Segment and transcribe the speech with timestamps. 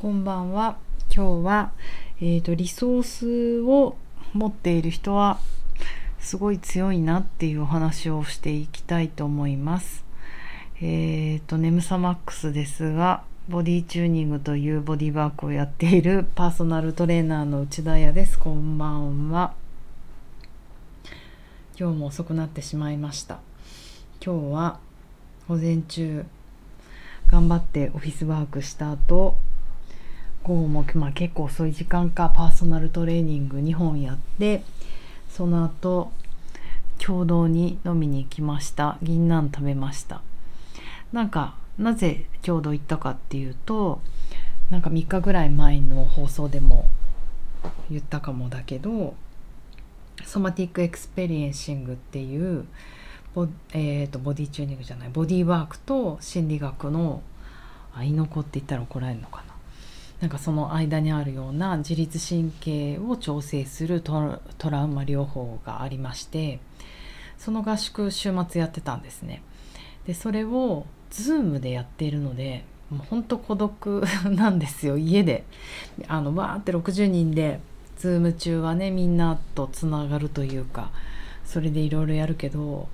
[0.00, 0.76] こんばんは。
[1.12, 1.72] 今日は、
[2.20, 3.96] えーと、リソースを
[4.32, 5.40] 持っている人は
[6.20, 10.04] すごい強いなっていうお話をしていきたいと思います。
[10.76, 18.38] えっ、ー、と、眠さマックスですが、ボディチューニングというボディワークをやっているパーソナルトレーナーの内田彩です。
[18.38, 19.54] こんばんは。
[21.76, 23.40] 今日も遅くなってしまいました。
[24.24, 24.78] 今日は
[25.48, 26.24] 午前中
[27.26, 29.36] 頑張ってオフィスワークした後
[30.48, 34.62] 午後も、まあ、結構遅い時間かパーソナルトレーニング2本やって
[35.28, 36.10] その後
[36.96, 38.96] 経堂に飲みに行きました。
[39.02, 40.22] 銀杏食べました。
[41.12, 44.00] なんかなぜ経堂行ったかっていうと
[44.70, 46.88] なんか3日ぐらい前の放送でも
[47.90, 49.14] 言ったかもだけど
[50.24, 52.64] Somatic Experiencing っていう
[53.34, 57.22] ボ,、えーと、ボディチューニングじゃないボディーワークと心理学の
[57.94, 59.57] あいの子って言ったら怒られるのかな。
[60.20, 66.58] なんかその間にあるような自律神経を調整するトラウマ療法がありまして
[67.38, 69.42] その合宿週末やってたんですね。
[70.06, 75.44] でそれを Zoom でやっているのでもうほんと孤独 なんですよ家で
[76.08, 77.60] あのわーって60人で
[77.98, 80.90] Zoom 中はねみんなとつながるというか
[81.44, 82.88] それでいろいろやるけど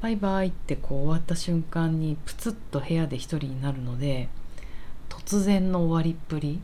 [0.00, 4.28] バイバイってこう終わった瞬間にプツッと部屋で一人になるので
[5.28, 6.60] 突然の終わりっぷり。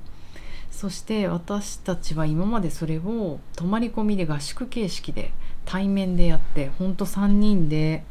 [0.70, 5.32] そして私たちは今までそれを泊まり込みで合宿形式で
[5.64, 8.02] 対面でやってほんと3人で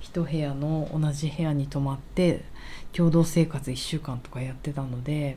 [0.00, 2.44] 1部屋の同じ部屋に泊まって
[2.92, 5.36] 共同生活1週間とかやってたので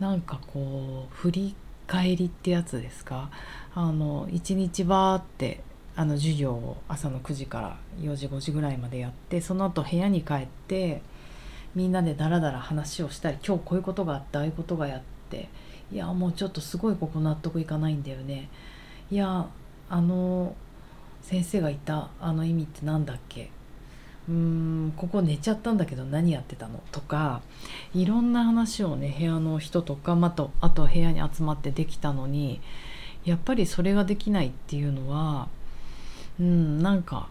[0.00, 1.54] なんかこう振り
[1.86, 3.30] 返りってやつですか？
[3.74, 5.60] あの1日バーって
[5.96, 11.02] あの授業を朝の9時から4時5時ぐらいまでやってその後部屋に帰って
[11.74, 15.48] みんなでダラダラ話をしたり今日こういうことがあってああいうことがやって
[15.92, 18.48] いやもうちょっとすごいここ納得いかないんだよね。
[19.10, 19.46] いや
[19.88, 20.54] あの
[21.22, 23.50] 先生が言ったあの意味って何だっけ？
[24.28, 26.80] うーんここ寝ちゃったんだけど何やってたの？
[26.92, 27.42] とか
[27.94, 32.60] いろんな話をね部屋の人とかまたあと部屋に集まってできたのに
[33.24, 35.48] やっぱりそれができないっていうのは
[36.40, 37.28] うんなんか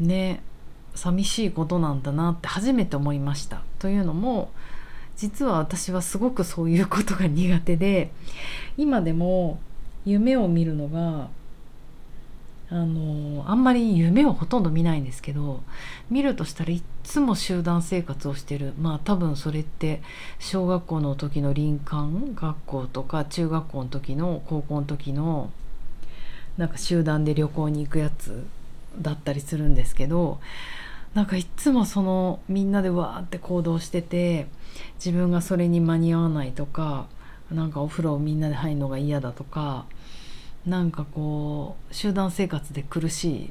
[0.00, 0.42] ね
[0.98, 3.62] 寂しいことなんだなって初めて思いました。
[3.78, 4.50] というのも
[5.16, 8.10] 実は私はすごくそういうことが苦手で
[8.76, 9.60] 今でも
[10.04, 11.28] 夢を見るのが
[12.70, 15.62] あのあんまり夢をほとんど見ないんですけど
[16.10, 18.74] 見るとしたらいっつも集団生活をしてる。
[18.78, 20.02] まあ多分それって
[20.38, 25.50] 小学校の時の林間学校とか中学校の時の高校の時の
[26.58, 28.44] なんか集団で旅行に行くやつ
[29.00, 30.40] だったりするんですけど
[31.18, 34.46] なんかいつもそのみんなでわーって行動してて
[35.04, 37.08] 自分がそれに間に合わないとか
[37.50, 39.86] なんかお風呂をみんなで入るのが嫌だとか
[40.64, 43.44] なんかこう集団生活で苦しい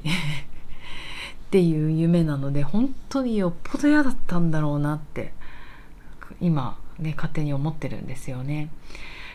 [1.50, 5.34] ていう夢なので本当によっぽど嫌だったんだろうなって
[6.40, 8.70] 今ね勝手に思ってるんですよね。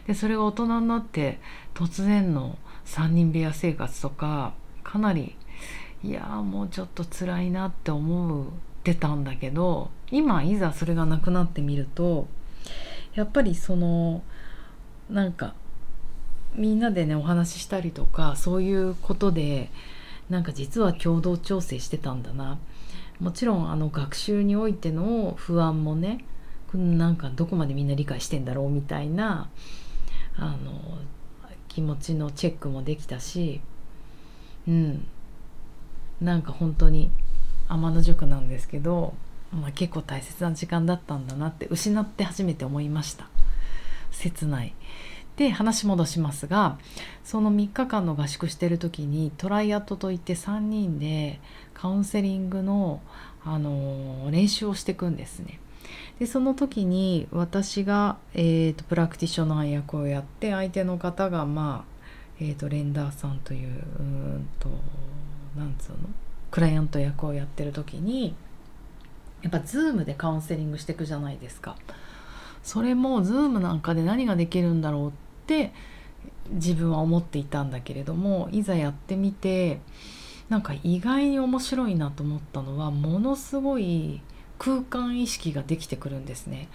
[0.08, 1.40] でそれが大人になって
[1.76, 2.58] 突然の
[2.88, 5.36] 3人部屋生活とかかなり
[6.04, 8.46] いやもうちょっと辛いなって思っ
[8.84, 12.28] てたんだけど今いざそれがなくなってみると
[13.16, 14.22] やっぱりその
[15.10, 15.54] なんか
[16.56, 19.72] みんなでねお話ししたりとかそういうことで
[20.30, 22.60] なんか実は共同調整してたんだな。
[23.20, 26.26] もちろんあの学習においての不安もね
[26.74, 29.50] なんかどこまでみんな理解してんだろうみたいな
[30.36, 30.98] あの
[31.68, 33.62] 気持ちのチェックもできたし
[34.68, 35.06] うん。
[36.22, 37.12] なんか本当に
[37.70, 39.14] 天の塾なんですけど、
[39.52, 43.28] まあ、結構大切な時間だったんだなって失って初めて思いました
[44.12, 44.74] 切ない
[45.38, 46.78] で話戻しますが
[47.24, 51.40] その3日間の合宿してる時にトライアットといって3人で
[51.74, 53.02] カウンセリングの、
[53.44, 55.60] あのー、練習をしていくんですね。
[56.20, 62.06] でその時に私が、えーと、プラクティショナー役をやって相手の方がまあ、
[62.40, 64.70] えーと、レンダーさんといううんと
[65.56, 65.98] なんつうの？
[66.52, 68.36] クライアント役をやってる時に
[69.42, 71.76] やっぱ Zoom でカウンセリングしていくじゃないですか。
[72.64, 75.12] それも Zoom なんかで何ができるんだろうっ
[75.48, 75.74] て
[76.52, 79.82] 自分は思っていたんだけれどもいざやってみて
[80.50, 84.22] なんか意外に面白いなと思ったのはものすごい
[84.60, 86.70] 空間意識ができてくるんですね。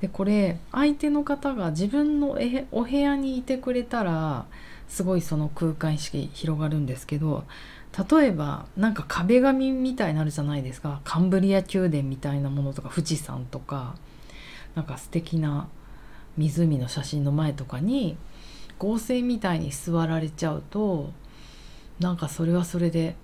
[0.00, 2.38] でこれ相手の方が自分の
[2.70, 4.46] お部屋にいてくれたら
[4.88, 7.44] すごいその空間意識広がるんですけど
[8.10, 11.00] 例えばなんか壁紙みたいになるじゃないですか。
[11.04, 13.94] カンブリア宮殿みたいなものとか富士山とか。
[14.74, 15.68] なんか素敵な
[16.36, 18.16] 湖の写真の前とかに
[18.78, 21.12] 合成みたいに座られちゃうと
[22.00, 23.14] なんかそれはそれで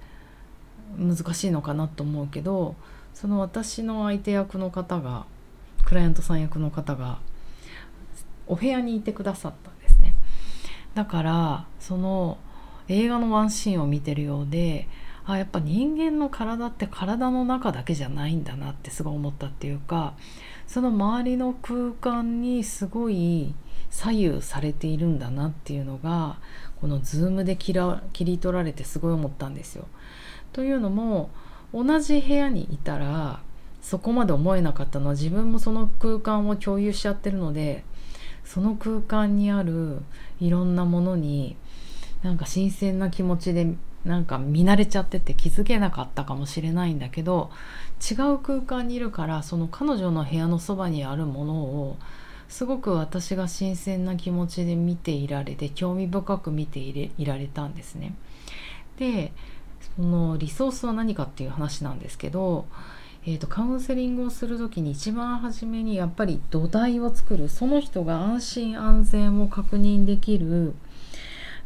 [0.97, 2.77] 難しいのかなと思うけど
[3.15, 5.27] その私の相手役の方が
[5.85, 7.19] クライアントさん役の方が
[8.47, 10.15] お部屋にいてくださったんですね。
[10.95, 12.39] だからその
[12.91, 14.89] 映画のワンシーンを見てるようで
[15.25, 20.15] あやっぱ人間の体って体の中だけじゃないんだなってすごい思ったっていうか
[20.67, 23.55] その周りの空間にすごい
[23.91, 26.39] 左右されているんだなっていうのが
[26.81, 29.87] このズームで切ら切り取られてすごい思ったんですよ。
[30.53, 31.31] というのも
[31.73, 33.41] 同じ部屋にいたら
[33.81, 37.85] そこまで思えなかったのは自分もその空間を共有しちゃってるので
[38.45, 40.01] その空間にある
[40.41, 41.57] いろんなものに
[42.23, 43.75] なんか新鮮な気持ちで
[44.05, 47.51] なんか見慣れちゃってて気づけなかったかもしれないんだけど
[48.11, 51.97] 違う空間にいるからその彼女の部屋のそばにあるものを
[52.49, 58.15] すごく私が新鮮な気持ちで見ていられて興味深く見ていれいられたんですね。
[58.99, 59.33] で
[59.97, 62.67] そのリソースは何かっていう話なんですけど、
[63.25, 70.75] えーと、カウンセリングをする時に一番初めにやっぱり土台を作るその人が安心安全を確認できる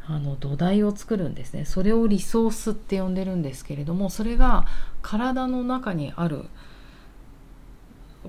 [0.07, 4.67] あの土台を作るんですねそれをリソースって呼んでるんですけれどもそれが
[5.03, 6.45] 体の中にある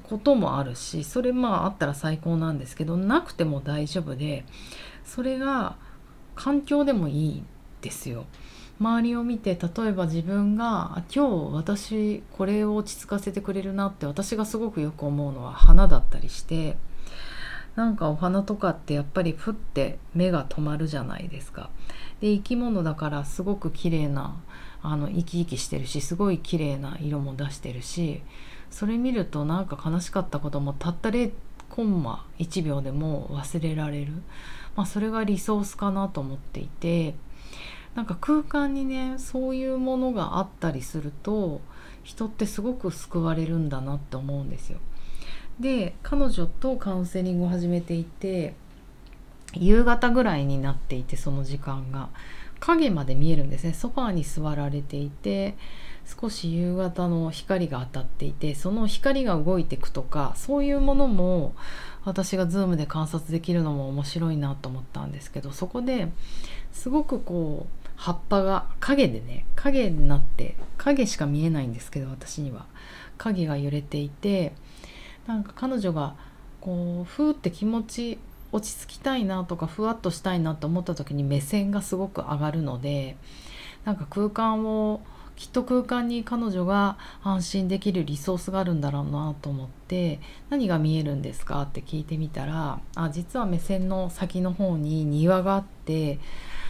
[0.04, 4.46] こともあるしそれまああったら最高なんですけどなくても大丈夫で
[5.04, 5.76] それが
[6.36, 7.44] 環境でもいい
[7.82, 8.26] ですよ。
[8.78, 16.76] 周りを見て例えば自分が今日私これを落ち着かせてくれるなって私がすごくよく思うのは花だったりして
[17.76, 21.70] なんかお花とかってやっぱりふって目が止まるじゃないですか。
[22.22, 24.36] で生き物だからすごく綺麗な
[24.82, 28.22] あの生き生きしてるしすごい綺麗な色も出してるし
[28.70, 31.32] それ見るとなんか悲しかったこともたった0
[31.70, 34.14] コンマ1秒でも忘れられる、
[34.76, 37.16] まあ、それがリソースかなと思っていて
[37.96, 41.62] なんか空間にねそういうものがあったりすると
[42.04, 44.80] 人ってすごく救われるんだなって思うんですよ。
[45.60, 48.54] で彼女とカウンセリングを始めていて
[49.54, 52.10] 夕方ぐらいになっていてその時間が。
[52.60, 53.74] 影まで見えるんですね。
[53.74, 55.56] ソファーに座られていて
[56.06, 61.54] 少し夕方の光が当たっていてその光が動いていくとかそういうものも
[62.04, 66.10] 私がズームで観察できるのも面白いなと思ったんですけどそこで
[66.72, 72.66] すごくこう葉っぱが影でね影になって影しか見えないんですけど私には。
[73.18, 74.52] 影が揺れていて
[75.28, 76.16] なんか彼女が
[76.62, 78.20] こうふーって気持ち
[78.52, 83.18] 落ち着きたいなとかふわっとしたいなと思った時に目線がすごく上がるので
[83.84, 85.02] なんか空間を
[85.36, 96.20] きっと空間に彼女が安心できるリソースがあるんだろうなと思って何が見えるんですかって聞いてみたらあ実は目線の先の方に庭があって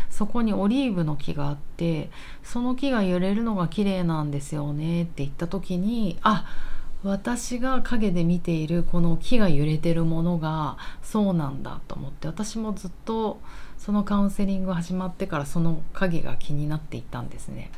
[0.10, 2.10] そこにオリーブの木があって
[2.44, 6.75] その木が揺れるのが綺麗なんですよねって言った時にあっ
[7.06, 13.40] 私が影で見ているこの木が揺れてるものがそうなんだと思って私もずっと
[13.78, 17.70] そのカウンセリング始まってからその影が気になっていたんですね。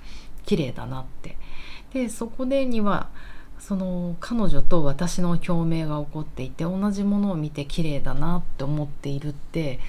[0.45, 1.35] 綺麗だなって。
[1.91, 3.09] でそこでには
[3.59, 9.81] その彼女と私の共鳴が起こっていて同じものを見て綺麗だなって思っているって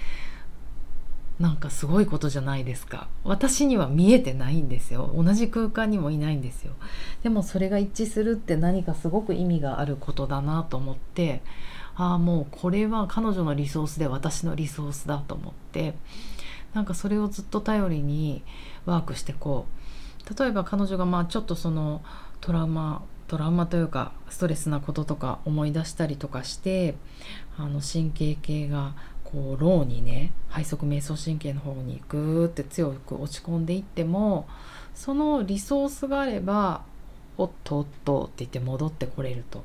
[1.41, 3.07] なんかすごいことじゃないですか。
[3.23, 5.13] 私には見えてないんですよ。
[5.15, 6.73] 同じ空間にもいないんですよ。
[7.23, 11.43] でもそれが一致するって何かすごく意味があることだなと思って
[11.99, 15.95] ああもうこれは彼女のリソースで私のリソースだと思って
[16.73, 18.43] なんかそれをずっと頼りに
[18.87, 19.67] ワークしてこ
[20.31, 22.03] う例えば彼女がまあちょっとその
[22.41, 26.95] トラウマトラウマというかストレスなこととか思い出したりとかして
[27.59, 28.95] あの神経系が
[29.31, 34.49] こうローにね背側瞑想神経の方にグーって強く落ち込んでいっても
[34.95, 36.83] そのリソースがあれば
[37.37, 39.63] おっとおっとって言って戻ってこれると。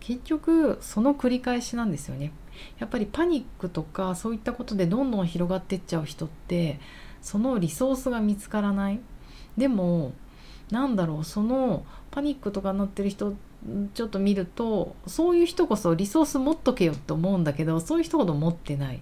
[0.00, 2.32] 結局その繰り返しなんですよね。
[2.80, 6.80] やっぱりパニックとかそういったことでどんどん広がってっちゃう人って
[7.22, 8.98] そのリソースが見つからない。
[9.56, 10.12] でも
[10.70, 13.34] なんだろうそのパニックとかになってる人
[13.94, 19.00] ちょっと見るとそういう人こそリソース持っとけよって思うんだけどそういう人ほど持ってない。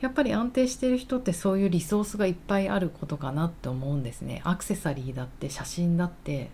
[0.00, 4.42] やっぱり安定してる人ってそういうリソースがいっぱいあることかなって思うんですね。
[4.44, 6.50] アクセサリーだって写真だって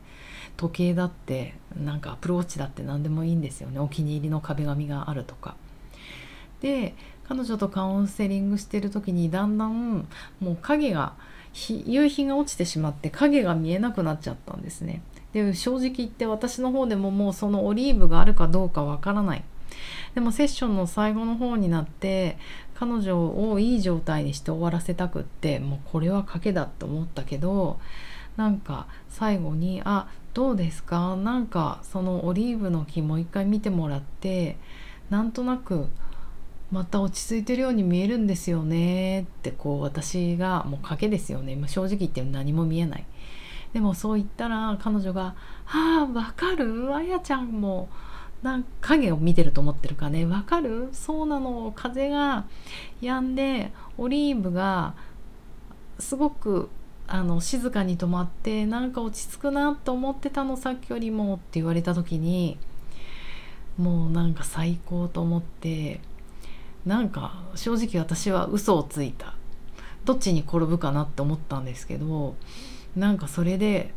[0.56, 3.80] 時計だってなんかアプローチだって何でもいいんですよね。
[3.80, 5.56] お気に入りの壁紙があるとか。
[6.60, 6.94] で
[7.24, 10.06] 彼女とカウンセリングしてる時にだんだん
[10.40, 11.14] もう影が
[11.54, 15.02] 夕日が落ちてしまって影が見えなくなっちゃったんですね。
[15.32, 19.44] で正直言って私の方でももうそのオリーブがあるかどうかわからない。
[20.14, 22.36] でもセッションの最後の方になって
[22.74, 27.80] 彼女をいい状態にして終わらせたくってもうこれは賭けだって思ったけど
[28.36, 31.16] なんか最後に「あどうですか？
[31.16, 34.58] なんかそのオリーブの木もう一回見てもらって
[35.08, 35.88] なんとなく
[36.72, 41.56] また落ち着いてるように見えるんですよねってこう私がもう賭けですよね。
[41.68, 43.04] 正直言って何も見えない。
[43.74, 45.34] でもそう言ったら彼女が
[45.68, 46.94] 「ああわかる？
[46.94, 47.88] あやちゃんも
[48.42, 50.24] なん影を見てると思ってるかね。
[50.24, 50.88] わかる？
[50.92, 51.72] そうなの。
[51.76, 52.46] 風が
[53.02, 54.94] 止んでオリーブが
[55.98, 56.70] すごく
[57.06, 62.56] あの静かに止まってなんか落ち着くなと思ってたのさっきよりもって言われた時に
[63.76, 66.00] もうなんか最高と思って
[66.84, 69.34] なんか正直私は嘘をついた。
[70.04, 72.34] どっちに転ぶかなって思ったんですけど
[72.96, 73.94] なんかそれで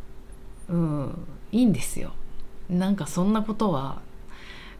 [0.70, 2.12] うんいいんですよ。
[2.70, 4.01] なんかそんなことは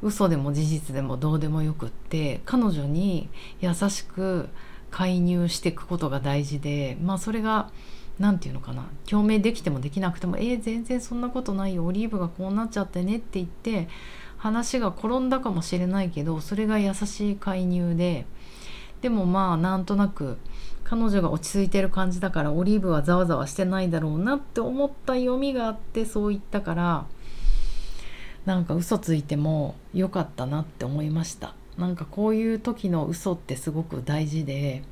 [0.02, 3.30] 嘘でも事実でもどうでもよくって彼女に
[3.62, 4.50] 優しく
[4.92, 7.70] 介入していくことが大事でまあそれが
[8.20, 11.86] 何て言うのかな共鳴できてもできなくても「えー、全然そんなことないよ。
[11.86, 13.88] オリーブがこうなっちゃってね」って言って
[14.46, 18.28] 話が転んだかもしれないけどそれが優しい介入で
[19.02, 20.38] でもまあなんとなく
[20.84, 27.08] 彼女が落ち着いてる感じだからオリーブはざわざわしてないだろうなって思った読みがあってそう言ったから
[28.46, 31.56] なんか嘘ついてもよかったなって思いました。
[31.80, 34.84] なんかこういう時の嘘ってすごく大事で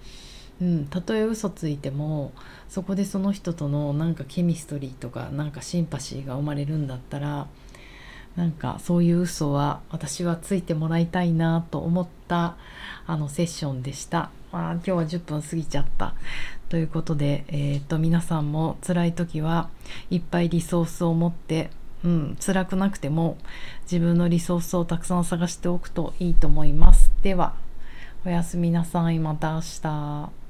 [0.62, 2.31] うん、たとえ嘘ついても
[2.69, 7.48] そこでその人とのなんかケミストリーとかなんかシンパシーが生まれるんだったら
[8.35, 12.55] なんかそういう嘘は私はついてもらいたいなと思った
[13.05, 14.31] あのセッションでした。
[14.51, 16.13] まあ、今日は10分過ぎちゃった
[16.69, 19.69] ということで、えーと、皆さんも辛い時は
[20.11, 21.71] いっぱいリソースを持って、
[22.03, 23.37] うん、辛くなくても
[23.83, 27.11] 自分のリソースをたくさん探しておくといいと思います。
[27.23, 27.55] では
[28.25, 30.42] おやすみなさいまた明日。